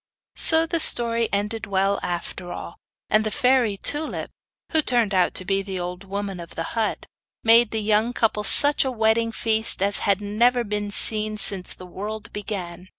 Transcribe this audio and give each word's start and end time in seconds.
So 0.37 0.65
the 0.65 0.79
story 0.79 1.29
ended 1.31 1.67
well 1.67 1.99
after 2.01 2.51
all; 2.51 2.77
and 3.11 3.23
the 3.23 3.29
fairy 3.29 3.77
Tulip, 3.77 4.31
who 4.71 4.81
turned 4.81 5.13
out 5.13 5.35
to 5.35 5.45
be 5.45 5.61
the 5.61 5.79
old 5.79 6.05
woman 6.05 6.39
of 6.39 6.55
the 6.55 6.63
hut, 6.73 7.05
made 7.43 7.69
the 7.69 7.83
young 7.83 8.11
couple 8.11 8.43
such 8.43 8.83
a 8.83 8.89
wedding 8.89 9.31
feast 9.31 9.79
as 9.79 9.99
had 9.99 10.19
never 10.19 10.63
been 10.63 10.89
seen 10.89 11.37
since 11.37 11.75
the 11.75 11.85
world 11.85 12.33
began. 12.33 12.87